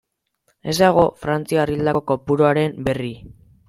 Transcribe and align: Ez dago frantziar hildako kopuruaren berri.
Ez 0.73 0.75
dago 0.79 1.03
frantziar 1.25 1.75
hildako 1.77 2.05
kopuruaren 2.13 2.79
berri. 2.91 3.17